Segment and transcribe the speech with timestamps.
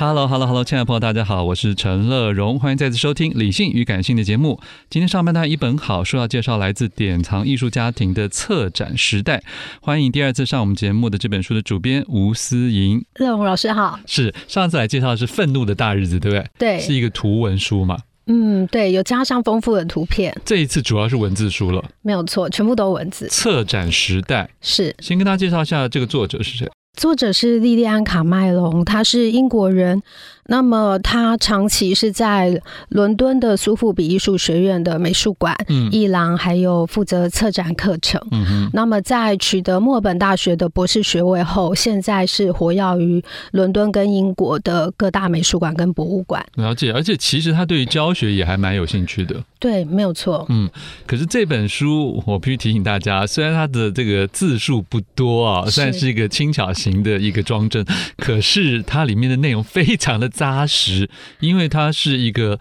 [0.00, 4.58] Hello，Hello，Hello，亲爱的朋友，大家好，我是陈乐荣，欢迎再次收听《理性与感性》的节目。
[4.88, 9.44] 今天上半段一本好书要介绍，来自典藏艺术家庭的策展时代。
[9.82, 13.04] 欢迎第二次上我们节目的这本书的主编吴思莹。
[13.16, 14.00] 乐荣老师好。
[14.06, 16.46] 是上次来介绍的是《愤怒的大日子》，对不对？
[16.58, 17.98] 对，是一个图文书嘛？
[18.24, 20.34] 嗯，对，有加上丰富的图片。
[20.46, 23.28] 这一次主要是文字书了，没有错，全部都文字。
[23.28, 26.66] 策展时代是，先跟大家介绍一下这个作者是谁。
[26.96, 30.02] 作者是莉莉安·卡麦隆，她是英国人。
[30.46, 38.20] 那么她长期是在伦敦的苏富比艺术学院的美术馆、嗯艺廊，还有负责策展课程。
[38.32, 38.70] 嗯哼。
[38.72, 46.44] 那么在取得墨尔本大学的博士学位后，现在是活跃于伦敦跟英国的各大美术馆跟博物馆。
[46.56, 49.36] 了解，而且其实他对于教学也还蛮有兴趣的。
[49.60, 50.44] 对，没有错。
[50.48, 50.68] 嗯，
[51.06, 57.84] 可是这本书我必须提醒大家，虽然它的这个字数不多啊，算是一个轻巧型的一个装帧，
[58.16, 61.08] 可是它里面的内容非常的扎实，
[61.40, 62.58] 因为它是一个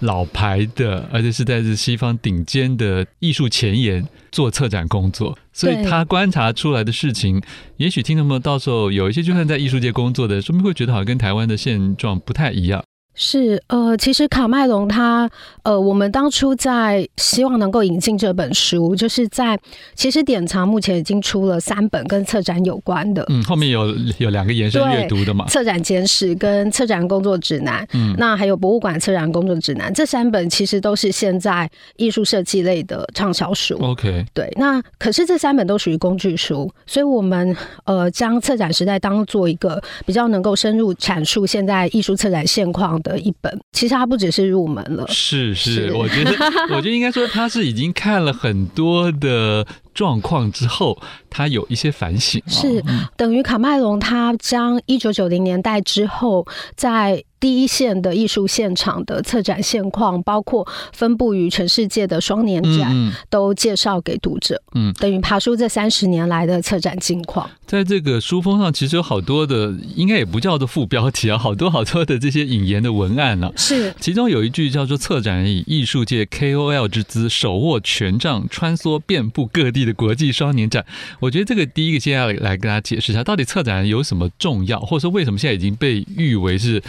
[0.00, 7.40] 老牌的，而且是在这西方顶尖的艺术前沿做策展工作，所以他观察出来的事情，
[7.78, 12.84] 也许听众们到时候有一些就算在艺术界工作的，说不定会觉得好像跟台湾的现状不太一样。
[13.14, 15.28] 是呃，其实卡麦隆他
[15.62, 19.58] 呃，我们当初在希望能够引进这本书，就是在
[19.94, 33.76] 其实典藏目前已经出了三本跟策展有关的，嗯，后面有有两个延伸阅读的嘛，策展简史跟策展工作指南，嗯，那还有博物馆策展工作指南，这三本其实都是现在艺术设计类的畅销书。
[33.82, 45.92] OK，对，那可是这三本都属于工具书，所以我们呃将策展时代当做一个比较能够深入阐述现在艺术策展现况的一本，其实它不只是入门了，是是，是。
[45.92, 46.30] 我觉得，
[46.70, 50.98] 我觉得应该说他是已经看了很多的状况之后，
[51.28, 52.82] 他有一些反省，是
[53.16, 57.24] 等于卡麦隆他将一九九零年代之后在。
[57.42, 64.62] 第一线的艺术现场的策展现况，包括分布于全世界的双年展，都介绍给读者。
[64.76, 67.50] 嗯，等于爬出这三十年来的策展近况。
[67.66, 73.52] 在这个书封上，其实有好多的，应该也不叫做副标题啊，好多好多的这些引言的文案呢、啊。
[73.56, 80.84] 是，其中有一句叫做“策展人以艺术界 KOL 之姿，手握权杖，穿梭遍布各地的国际双年展”。
[81.20, 86.82] 我觉得这个第一个先要来跟大家解释一下，到底策展人有什么重要，或者说为什么现在已经被誉为是。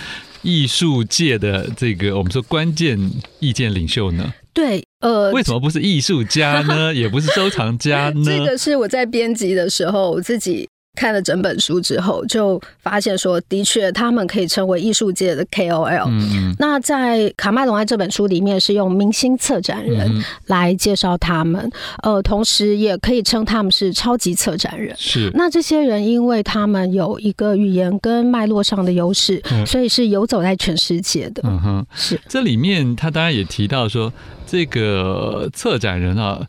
[0.45, 2.99] 艺术界的这个我们说关键
[3.39, 4.33] 意见领袖呢？
[4.53, 6.93] 对，呃，为什么不是艺术家呢？
[6.93, 8.23] 也不是收藏家呢？
[8.27, 10.67] 这个是我在编辑的时候我自己。
[10.95, 16.05] 看了整本书之后，就发现说，的确，他们可以称为艺术界的 KOL。
[16.07, 21.67] 嗯，那在卡麦隆在这本书里面是用明星策展人来介绍他们，
[22.03, 24.95] 呃，同时也可以称他们是超级策展人。
[24.95, 31.41] 是，那这些人因为他们有一个语言跟脉络上的优势，所以是游走在全世界的。
[31.45, 32.21] 嗯哼，是。
[32.29, 34.13] 这里面他当然也提到说，
[34.45, 36.45] 这个策展人啊，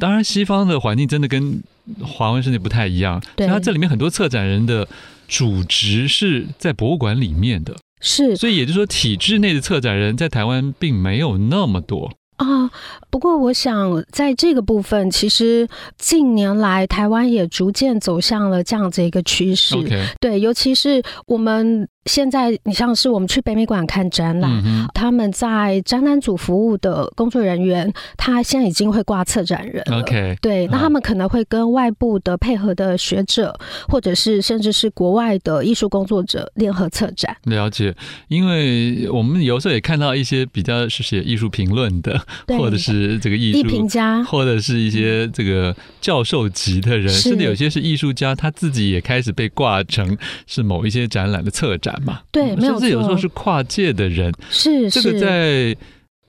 [0.00, 1.62] 当然西方的环境真的跟。
[2.02, 4.88] 华文世界不太一样，对，它这里面很多策展人的
[5.28, 12.12] 主职是在博物馆里面的，是，所以也就是说，体制内的策展人在台湾并没有那么多。
[12.36, 12.68] 啊，
[13.14, 19.76] 不过我想在这个部分，其实近年来台湾也逐渐走向了这样子一个趋势。
[19.76, 20.04] Okay.
[20.18, 21.88] 对，尤其是我们。
[22.06, 30.00] 现在你像是我们去北美馆看展览，嗯、他们在展览组服务的工作人员，他现在已经会挂策展人了。
[30.00, 33.58] OK，对，那他们可能会跟外部的配合的学者，
[33.88, 37.34] 或者是甚至是国外的艺术工作者联合策展。
[37.44, 37.94] 了解，
[38.28, 50.16] 因为我们有时候也看到一些比较是写艺术评论的，或者是这个艺术评家，或者是一些这个教授级的人，甚至有些是艺术家，他自己也开始被挂成
[50.46, 51.94] 是某一些展览的策展。
[52.04, 52.74] 嘛，对，没有。
[52.74, 55.76] 甚至有时候是跨界的人，是这个在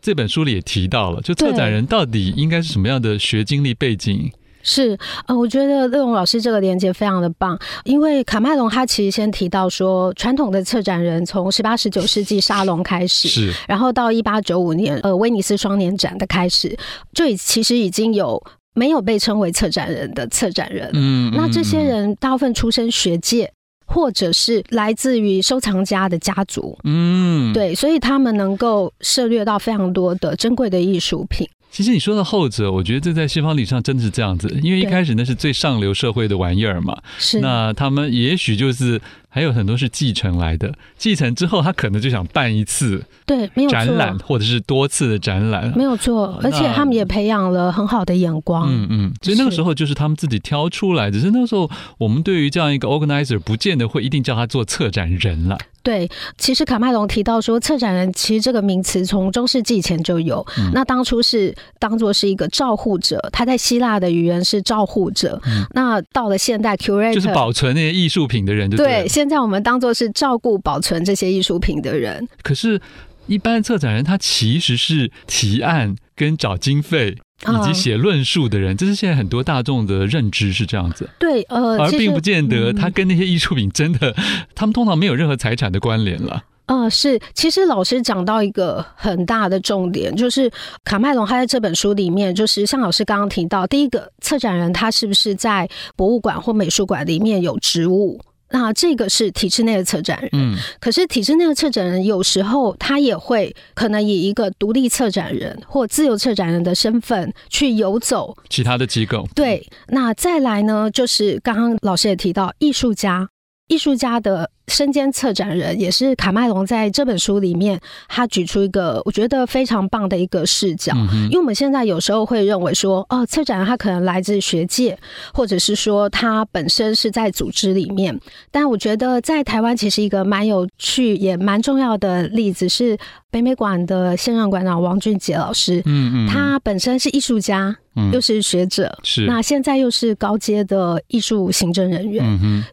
[0.01, 1.19] 这本书里也提到了。
[1.21, 4.31] 就策展人到底应该是什么样的学经历背景？
[4.65, 4.97] 是，
[5.27, 16.75] 呃，我觉得乐融老师这个连接非常的棒，因为卡麦隆他其实先提到说，传统的策展人从十八十九世纪沙龙开始，是，然后到一八九五年呃威尼斯双年展的开始，
[17.13, 23.49] 就其实已经有没有被称为策展人的策展人，嗯，那这些人大部分出身学界。
[23.87, 31.47] 或者是来自于收藏家的家族，嗯，对，所以他们能够涉猎到非常多的珍贵的艺术品。
[31.75, 39.01] 其实你说的后者，我觉得这在西方历史上真的是这样子，因为一开始那是最上流社会的玩意儿嘛，是那他们也许就是。
[39.35, 55.57] 还有很多是继承来的，继承之后他可能就想办一次对，没有展览或者是多次的展览，没有错，而且他们也培养了很好的眼光，嗯嗯，所以那个时候就是他们自己挑出来，只是那个时候我们对于这样一个 organizer 不见得会一定叫他做策展人了。
[55.83, 56.09] 对，
[56.39, 72.27] 其实卡麦隆提到说，策展人其实这个名词从中世纪以前就有，嗯、那当初是当做是一个照护者，他在希腊的语言是照护者，嗯、那到了现代 curator 就是保存那些艺术品的人就对，对现在我们当做是照顾保存这些艺术品的人。
[72.43, 72.79] 可是，
[73.27, 77.17] 一般策展人他其实是提案跟找经费
[77.47, 81.09] 以及写论述的人，这是现在很多大众的认知是这样子。
[81.19, 84.15] 对，呃，而并不见得他跟那些艺术品真的，
[84.53, 86.43] 他们通常没有任何财产的关联了。
[86.67, 90.51] 嗯，是，其实老师讲到一个很大的重点，就是
[90.83, 98.19] 卡麦隆他在这本书里面，就是像老师刚刚提到，第一个策展人他是不是在博物馆或美术馆里面有职务？
[98.51, 109.27] 那这个是体制内的策展人，嗯，可是体制内的策展人有时候他也会可能以一个独立策展人或自由策展人的身份去游走其他的机构。
[109.33, 113.29] 对，那再来呢，就是刚刚老师也提到艺术家。
[113.67, 120.93] 艺术家的身兼策展人，也是卡麦隆在这本书里面，他举出一个我觉得非常棒的一个视角。
[121.25, 124.97] 因为我们现在有时候会认为说，哦，策展人他可能来自学界，
[125.33, 128.19] 或者是说他本身是在组织里面。
[128.51, 132.97] 但我觉得在台湾，其实一个蛮有趣也蛮重要的例子是
[133.35, 135.81] 北美馆的现任馆长王俊杰老师。
[135.83, 137.75] 嗯嗯，他本身是艺术家。
[138.11, 142.23] 又是学者，是那现在又是高阶的艺术行政人员，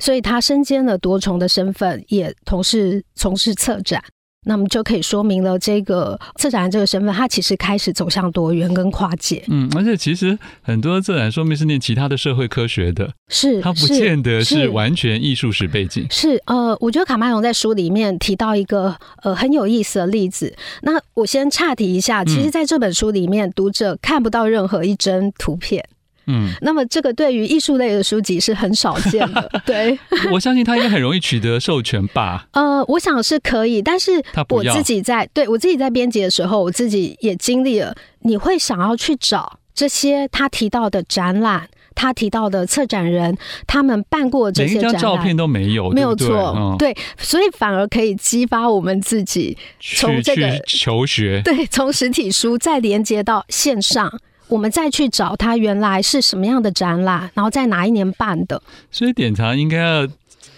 [0.00, 4.02] 所以他身兼了多重的身份，也同时从事策展。
[4.44, 9.42] 那么就可以说明了，这个策展人这个身份，他其实开始走向多元跟跨界。
[9.48, 16.06] 嗯，而且其实很多策展说明是念其他的社会科学的，是他不见得是完全艺术史背景。
[16.10, 20.54] 是，是呃，我觉得卡麦隆在书里面提到一个呃很有意思的例子。
[20.82, 25.84] 那我先岔题一下，其实在这本书里面，读者看不到任何一帧图片。
[26.26, 29.98] 嗯，那么这个对于艺术类的书籍是很少见的， 对。
[30.30, 32.46] 我相信他应该很容易取得授权吧？
[32.52, 37.94] 呃，我想是可以，但是我自己在对我自己在编辑的时候，我自己也经历了。
[38.20, 54.20] 你会想要去找这些他提到的展览，他提到的策展人，他们办过这些照片都没有，没有错，嗯、对，所以反而可以激发我们自己从这个求学，对，从实体书再连接到线上。
[54.52, 58.62] 我们再去找它原来是什么样的展览，然后在哪一年办的。
[58.90, 60.06] 所以典藏应该要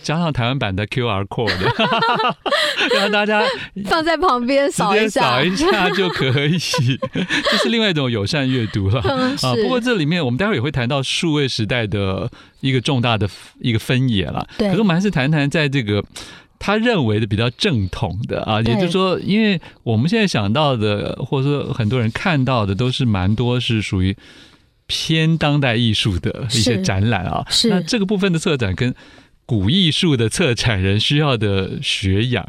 [0.03, 1.53] 加上台湾版的 QR code，
[2.93, 3.45] 让大家
[3.89, 6.59] 放在旁边扫一下，扫一下就可以。
[6.59, 9.55] 这是另外一种友善阅读了啊。
[9.63, 12.29] 不过这里面我们待会儿也会谈到数位时代的
[12.63, 13.29] 一个重大的
[13.61, 14.45] 一个分野了。
[14.59, 16.05] 对，可是我们还是谈谈在这个。
[16.65, 24.17] 他认为的比较正统的啊，也就是说，因为我们现在想到的，或者说很多人看到的，都是蛮多是属于
[24.87, 27.45] 偏当代艺术的一些展览啊。
[27.51, 28.95] 是，那这个部分的策展跟
[29.45, 32.49] 古艺术的策展人需要的学养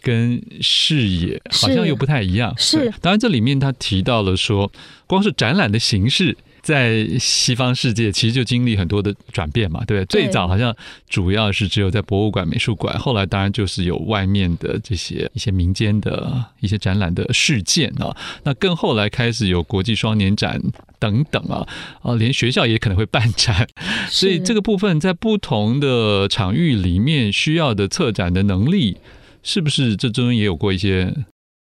[0.00, 2.54] 跟视野好像又不太一样。
[2.56, 4.72] 是，当然这里面他提到了说，
[5.06, 10.22] 光是展览的形式在西方世界其实就经历很多的转变嘛，对不对？
[10.22, 10.74] 最早好像
[11.08, 18.16] 主要是只有在博物馆、美术馆，后来当然就是有外面的这些一些民间的一些展览的事件啊。
[18.44, 20.60] 那更后来开始有国际双年展
[20.98, 21.66] 等等啊，
[22.02, 23.66] 啊，连学校也可能会办展，
[24.08, 28.98] 所以这个部分在不同的场域里面需要的策展的能力，
[29.42, 31.14] 是不是这中间也有过一些？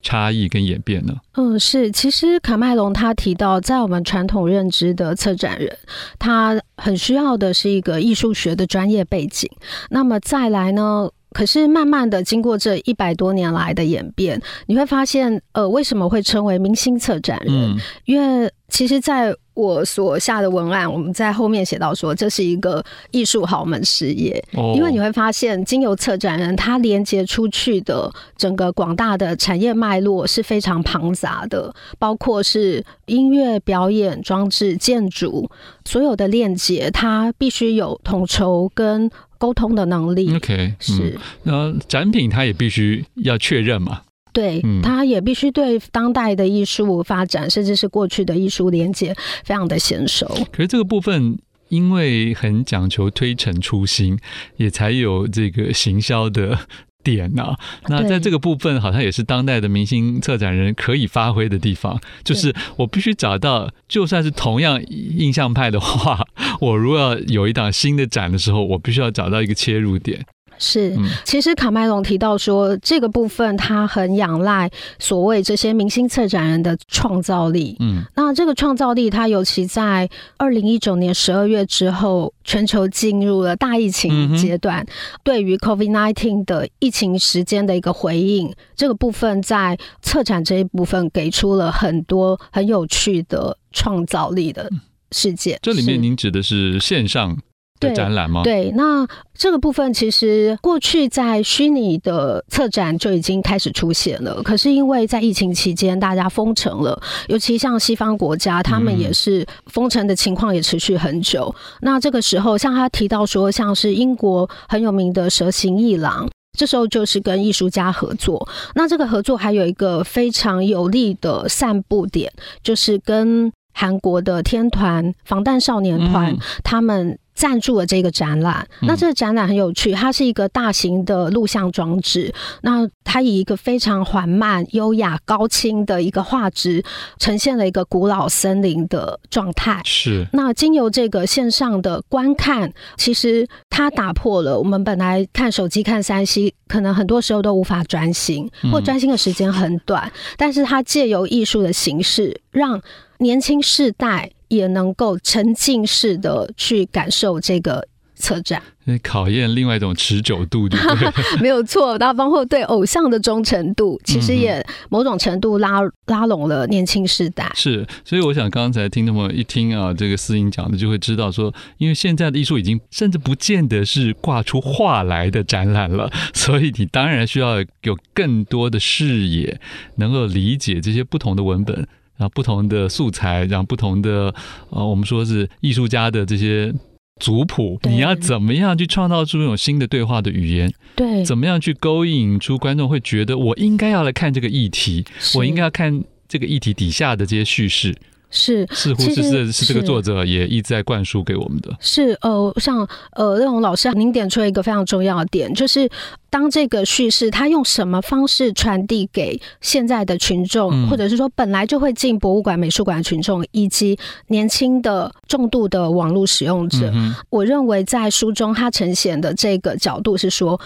[0.01, 1.15] 差异跟演变呢？
[1.33, 1.91] 嗯，是。
[1.91, 5.77] 其实卡麦隆他提到，在我们传统认知的策展人，
[6.17, 9.49] 他很需要的是一个艺术学的专业背景。
[9.89, 11.09] 那么再来呢？
[11.31, 17.53] 可是慢慢的经过这一百多年来的演变，你会发现，呃，为什么会称为明星策展人？
[17.53, 24.43] 嗯，因为其实在我所下的文案，我们在后面写到说，这是一个艺术豪门事业。
[24.53, 35.49] 哦，因为你会发现，经由策展人，他连接出去的整个广大的产业脉络是非常庞杂的，包括是音乐表演、装置、建筑，
[35.85, 39.11] 所有的链接，它必须有统筹跟。
[39.37, 41.17] 沟通的能力，OK，是。
[41.43, 44.01] 那、嗯、展品它也必须要确认嘛？
[44.33, 50.27] 对，它、嗯、也必须对当代的艺术发展，甚至是过去的艺术连接非常的娴熟。
[50.51, 51.37] 可是这个部分，
[51.69, 54.17] 因为很讲求推陈出新，
[54.57, 56.59] 也才有这个行销的。
[57.03, 66.19] 点呐、啊，那在这个部分好像也是当代的明星策展人可以发挥的地方，就是我必须找到，就算是同样印象派的话，
[66.61, 70.25] 我如果要有一档新的展的时候，我必须要找到一个切入点。
[70.59, 77.77] 是，其实卡麦隆提到说，这个部分他很仰赖所谓这些明星策展人的创造力。
[77.79, 84.83] 嗯，那这个创造力，他尤其在二零一九年十二月之后，全球进入了大疫情阶段，
[85.23, 94.67] 对于 COVID nineteen 的疫情时间的一个回应，这个部分在策展这一部分给出了很多很有趣的创造力的
[95.11, 95.59] 事件。
[95.61, 97.37] 这里面您指的是线上？
[97.79, 98.41] 的展览吗？
[98.43, 111.53] 对，那这个部分其实过去在虚拟的策展就已经开始出现了，可是因为在疫情期间大家封城了，尤其像西方国家，他们也是封城的情况也持续很久。
[111.55, 118.49] 嗯、那这个时候，像他提到说，像是英国很有名的蛇形艺廊，这时候就是跟艺术家合作。
[118.73, 122.33] 那这个合作还有一个非常有利的散布点，
[122.63, 127.19] 就是跟韩国的天团防弹少年团、嗯、他们。
[127.37, 132.33] 赞助了这个展览，那这个展览很有趣，它是一个大型的录像装置。
[132.63, 136.83] 那它以一个非常缓慢、优雅、高清的一个画质，
[137.19, 139.79] 呈现了一个古老森林的状态。
[139.85, 140.25] 是。
[140.33, 150.11] 那经由这个线上的观看，其实它打破了我们本来看手机、看三 C，可能很多时候都无法专心，或专心的时间很短。
[150.37, 152.81] 但是它借由艺术的形式，让
[153.19, 154.31] 年轻世代。
[154.49, 158.63] 也能够沉浸式的去感受这个策展，
[159.03, 160.79] 考验另外一种持久度，对？
[161.43, 167.51] 没有错，然后包括对偶像的忠诚度，其实也某种程度拉拉拢了年轻世代。
[167.55, 179.59] 是，所以我想刚才听那么一听啊，这个思颖讲的，就会知道说，因为现在的艺术已经甚至不见得是挂出画来的展览了，所以你当然需要有更多的视野，
[179.97, 181.85] 能够理解这些不同的文本。
[182.17, 184.33] 然后不同的素材，然后不同的
[184.69, 186.73] 呃，我们说是艺术家的这些
[187.19, 190.71] 族谱，你要怎么样去创造出一种新的对话的语言？
[190.95, 195.05] 对，怎么样去勾引出观众会觉得我应该要来看这个议题，
[195.35, 197.95] 我应该要看这个议题底下的这些叙事。
[198.29, 201.75] 是，似乎是是是这个作者也一直在灌输给我们的。
[201.79, 205.89] 是呃，像呃，乐融老师，您点出了一个非常重要的点，就是
[206.29, 220.59] 当这个叙事它用什么方式传递给现在的群众，嗯、或者是说本来就会进博物馆、美术馆的群众，以及年轻的重度的网络使用者，嗯、我认为在书中它呈现的这个角度是说。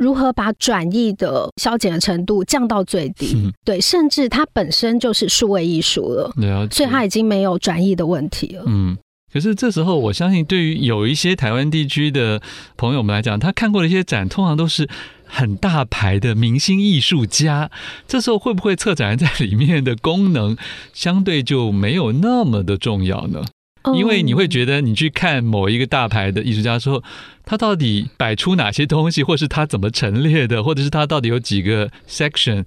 [0.00, 3.34] 如何把转译的消减的程度降到最低？
[3.36, 6.32] 嗯、对，甚至它本身就是数位艺术了，
[6.70, 8.64] 所以它已经没有转译的问题了。
[8.66, 8.96] 嗯，
[9.30, 12.40] 可是这时候，我相信对于有一些台湾地区的
[12.78, 14.88] 朋友们来讲，他看过的一些展，通常都是
[15.26, 17.70] 很大牌的明星艺术家。
[18.08, 20.56] 这时候会不会策展人在里面的功能
[20.94, 23.44] 相对就没有那么的重要呢？
[23.94, 27.02] 因为你会觉得，你去看某一个大牌的艺术家的时候，
[27.44, 32.64] 他到底摆出哪些东西，或是他怎么陈列的，或者是他到底有几个 section，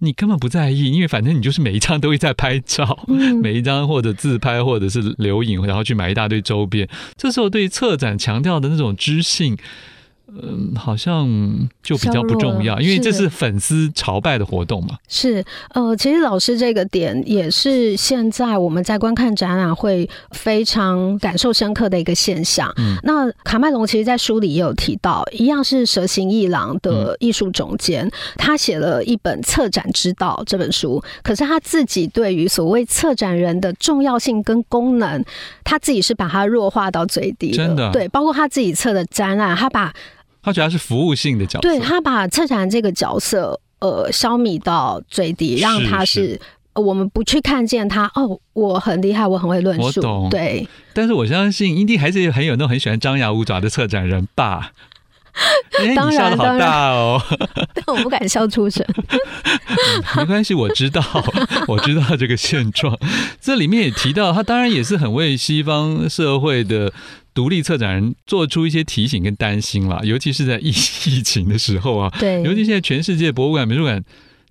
[0.00, 2.98] 你根本不在意，因为反正你就是每一张都会在拍照，
[3.40, 6.88] 每一张或者自拍或者是留影，然后去买一大堆周边。
[7.16, 9.56] 这时候对于策展强调的那种知性，
[10.42, 11.26] 嗯，好像
[11.82, 14.98] 就比较不重要，因为这是粉丝朝拜的活动嘛。
[15.08, 22.70] 是，呃，其实老师这个点也是现在我们在观看展览会非常感受深刻的一个现象。
[22.76, 35.24] 嗯，那卡麦隆其实，在书里也有提到，一样是蛇形艺廊的艺术总监，嗯、他写了一本《策展之道》这本书，可是他自己对于所谓策展人的重要性跟功能，
[35.64, 37.56] 他自己是把它弱化到最低的。
[37.56, 39.92] 真的，对，包括他自己策的展览，他把
[40.48, 46.40] 他觉得他是服务性的角色，对，他把策展这个角色呃消弭到最低，让他是，
[46.74, 50.68] 我们不去看见他哦，我很厉害，我很会论述，我懂，对。
[50.92, 54.72] 但是我相信，一定还是很有那种很喜欢张牙舞爪的策展人吧？
[55.94, 57.20] 当然，好大哦，
[57.74, 58.84] 但我不敢笑出声。
[60.16, 61.02] 没关系，我知道，
[61.68, 62.98] 我知道这个现状。
[63.40, 66.92] 这里面也提到，他当然也是很为西方社会的。
[67.34, 74.02] 独立策展人做出一些提醒跟担心啦，尤其是在疫疫情的时候啊，对，尤其现在全世界博物馆、美术馆、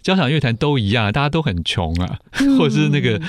[0.01, 3.19] 交响乐团都一样，大家都很穷啊，嗯、或者是那个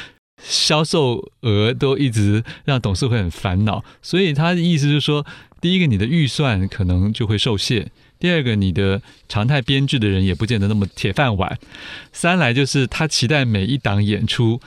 [0.40, 5.26] 销售额都一直让董事会很烦恼，所以他的意思就是说，
[5.60, 7.86] 第一个你的预算可能就会受限，
[8.18, 11.58] 第二个你的常态编制的人也不见得那么铁饭碗，
[12.12, 14.60] 三来就是他期待每一档演出。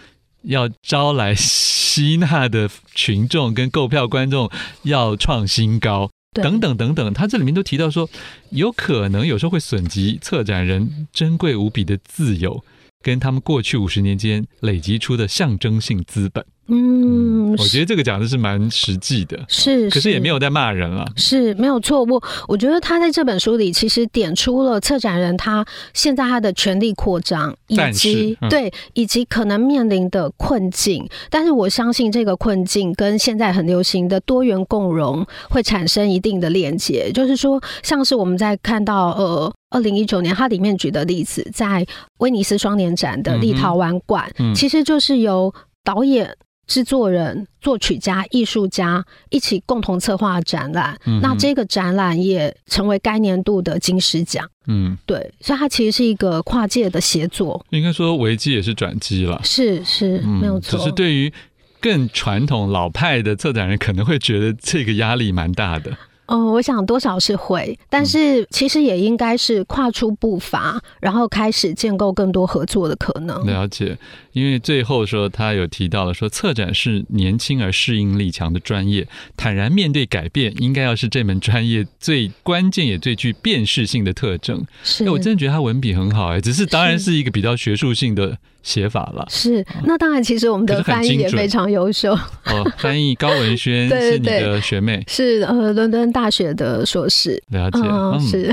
[0.44, 4.50] 要招来吸纳的群众跟购票观众
[4.82, 8.10] 要创新高，等等等等，他这里面都提到说，
[8.50, 12.64] 有可能有时候会损及策展人珍贵无比的自由，
[13.01, 16.43] 跟他们过去五十年间累积出的象征性资本。
[16.74, 22.24] 嗯，我觉得这个讲的是蛮实际的，是，可是也没有在骂人了，是没有错我。
[22.48, 31.05] 我觉得他在这本书里其实点出了策展人他现在他的权力扩张，以及、嗯、对，以及可能面临的困境。
[31.29, 37.12] 但是我相信这个困境跟现在很流行的多元共融会产生一定的链接。
[37.12, 41.84] 就是说，像是我们在看到呃，二零一九年它里面举的例子，在
[42.20, 45.51] 威尼斯双年展的立陶宛馆，嗯、其实就是由
[45.84, 46.38] 导演。
[46.68, 54.48] 制作人、作曲家、艺术家一起共同策划展览，嗯、那这个展览也成为该年度的金狮奖。
[54.68, 57.66] 嗯，对，所以它其实是一个跨界的协作。
[57.72, 59.42] 应该说危机也是转机了。
[59.44, 60.80] 是是，嗯、没有错。
[60.80, 61.34] 只是对于
[61.82, 65.92] 更传统老派的策展人，可能会觉得这个压力蛮大的。
[66.32, 73.46] 嗯、呃，我想多少是会，但是其实也应该是跨出步伐，然后开始建构更多合作的可能。
[73.46, 73.98] 了解，
[74.32, 84.66] 因为最后说他有提到了说，策展是年轻而适应力强的专业，坦然面对改变，应该要是这门专业最关键也最具辨识性的特征。
[84.84, 88.38] 是，我真的觉得他文笔很好哎，只是当然是一个比较学术性的。
[88.64, 92.14] 写法了是，那当然，其实我们的翻译也非常优秀。
[92.14, 97.42] 哦，翻译高文轩 是你的学妹，是呃伦敦大学的硕士。
[97.50, 98.51] 了解，嗯，是。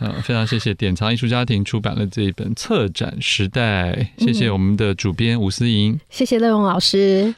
[0.00, 3.92] 嗯，非常谢谢典藏艺术家庭出版了这一本《策展时代》，
[4.24, 7.32] 谢谢我们的主编吴思莹，谢谢乐荣老师。